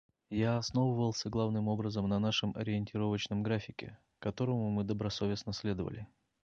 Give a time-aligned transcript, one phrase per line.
[0.31, 6.07] Я основывался главным образом на нашем ориентировочном графике, которому мы добросовестно следовали.